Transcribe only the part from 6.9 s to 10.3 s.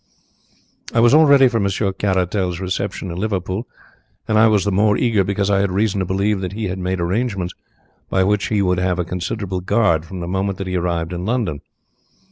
arrangements by which he would have a considerable guard from the